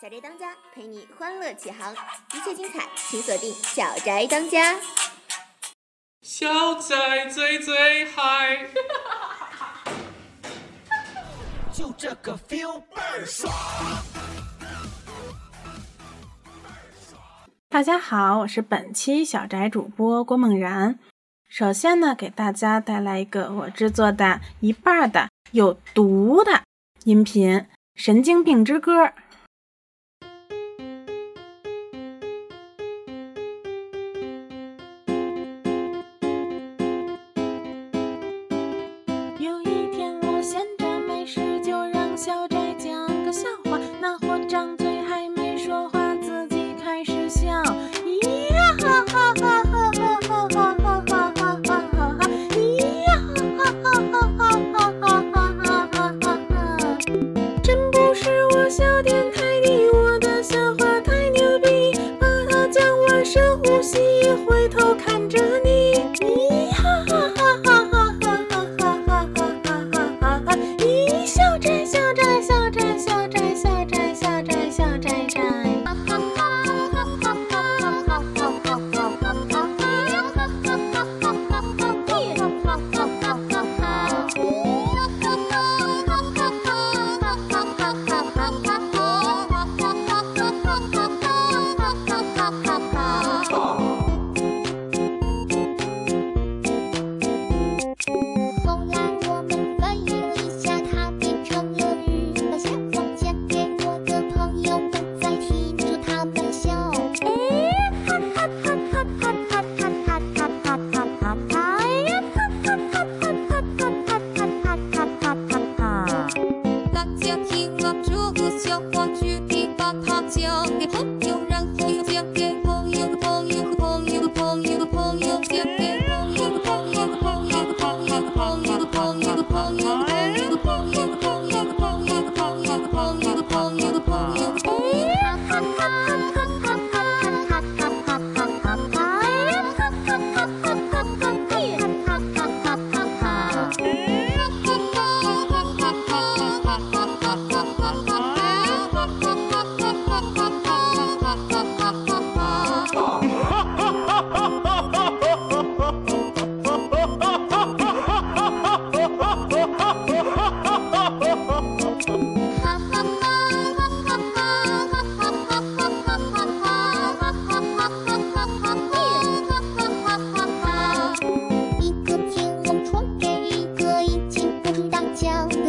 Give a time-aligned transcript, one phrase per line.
[0.00, 1.92] 小宅当家陪你欢乐启航，
[2.32, 4.72] 一切精彩请锁定《小宅当家》。
[6.22, 8.66] 小宅最最嗨，
[11.70, 13.52] 就这个 feel 倍儿爽。
[17.68, 20.98] 大家好，我是本期小宅主播郭梦然。
[21.50, 26.62] 首先呢，给大家带来一个我制作的一半的有毒的
[27.04, 27.58] 音频
[27.94, 29.04] 《神经病之歌》。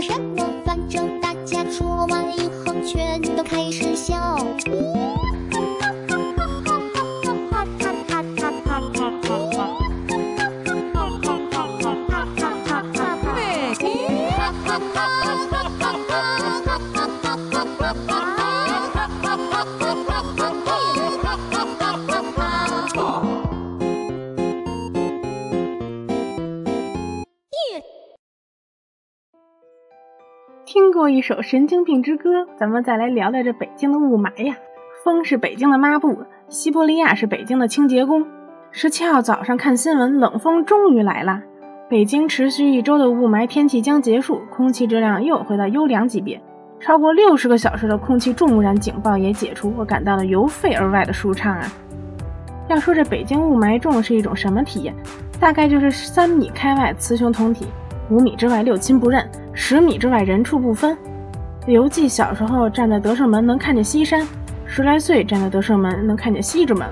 [0.00, 0.49] 山谷
[30.72, 34.54] 听过一首《神经病之歌》，咱们再来聊聊这北京的雾霾呀。
[35.02, 36.16] 风是北京的抹布，
[36.48, 38.24] 西伯利亚是北京的清洁工。
[38.70, 41.42] 十七号早上看新闻，冷风终于来了。
[41.88, 46.40] 北京持续一周的雾霾天气将结束，空气质量又回到优良级别。
[46.78, 51.66] 超过六十个小时的空气重污染警报也解除，我感到了由肺而外的舒畅啊！
[52.68, 54.94] 要说这北京雾霾重是一种什么体验？
[55.40, 57.66] 大概就是三米开外雌雄同体，
[58.08, 59.28] 五米之外六亲不认，
[59.62, 60.96] 十米之外人畜不分。
[61.66, 64.26] 刘季小时候站在德胜门能看见西山，
[64.64, 66.88] 十来岁站在德胜门能看见西直门，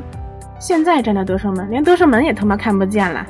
[0.61, 3.27] 现在站在德胜门连德胜门也他妈看不见了。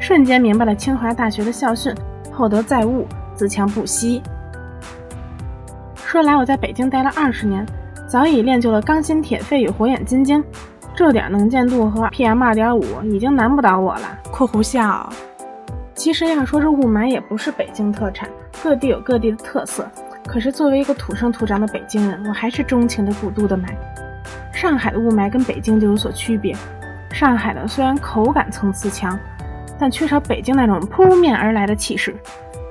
[0.00, 1.94] 瞬间明白了清华大学的校训：
[2.32, 4.22] 厚德载物，自强不息。
[5.94, 7.64] 说来我在北京待了二十年，
[8.08, 10.42] 早已练就了钢心铁肺与火眼金睛，
[10.96, 14.18] 这点能见度和 PM 二点五已经难不倒我了。
[14.32, 15.06] （括弧笑）
[16.00, 18.26] 其实要说这雾霾也不是北京特产，
[18.62, 19.86] 各地有各地的特色。
[20.26, 23.66] 可是作为一个土生土长的北京人，我还是钟情着古都的霾。
[24.50, 26.56] 上海的雾霾跟北京就有所区别，
[27.12, 29.18] 上海的虽然口感层次强，
[29.78, 32.16] 但缺少北京那种扑面而来的气势，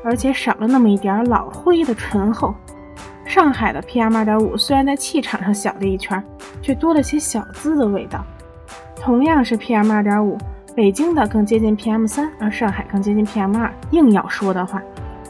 [0.04, 2.56] 而且少了那么一点老灰的醇厚。
[3.26, 6.20] 上海的 PM 二点五虽然在气场上小了一圈，
[6.64, 8.26] 却多了些小资的味道。
[8.96, 10.36] 同样是 PM 二点五，
[10.76, 13.74] 北京的更接近 PM 三，而上海更接近 PM 二。
[13.92, 14.82] 硬要说的话，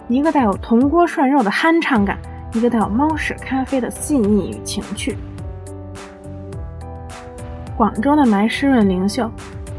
[0.08, 2.18] 一个带有铜锅涮肉的酣畅感，
[2.54, 5.18] 一个带有猫屎咖啡的细腻与情趣。
[7.76, 9.32] 广州的霾湿润灵秀，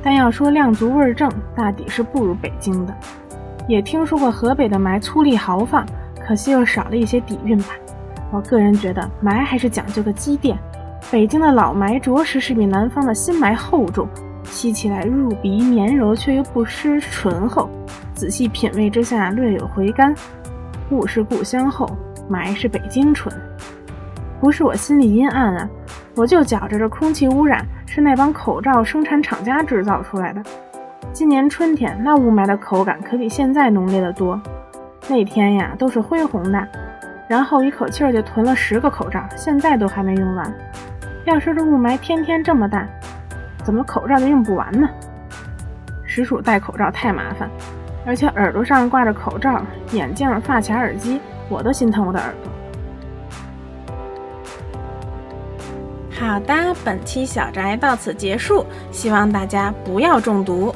[0.02, 2.94] 但要说量足味正，大抵是不如北京的。
[3.68, 5.86] 也听说过河北的霾粗粝豪放，
[6.26, 7.74] 可惜又少了一些底蕴吧。
[8.32, 10.58] 我个人觉得霾还是讲究个积淀，
[11.10, 14.08] 北京的老霾着实是比南方的新霾厚重，
[14.50, 17.70] 吸起来入鼻绵柔却又不失醇厚，
[18.14, 20.14] 仔细品味之下略有回甘。
[20.90, 21.88] 物是故乡厚，
[22.28, 23.34] 霾是北京纯。
[24.40, 25.70] 不是我心里阴暗啊，
[26.16, 30.42] 我就觉着这空气污染是那帮口罩生产厂家制造出来的。
[31.12, 34.40] 今年春天那雾霾的口感可比现在浓烈的多，
[35.08, 36.68] 那天呀都是灰红的，
[37.28, 40.52] 然后一口气儿就囤了十个口罩，现在都还没用完。
[41.24, 42.88] 要说这雾霾天天这么大，
[43.70, 44.88] 怎么口罩都用不完呢？
[46.04, 47.48] 实属戴口罩太麻烦，
[48.04, 49.62] 而且耳朵上挂着口罩、
[49.92, 52.52] 眼镜、发卡、耳机，我都心疼我的耳朵。
[56.10, 60.74] 好的，本期小宅到此结束，希望大家不要中毒。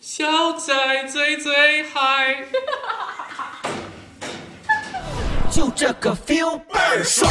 [0.00, 0.72] 小仔
[1.08, 2.44] 最最嗨。
[5.50, 7.30] 就这个 feel 倍儿爽。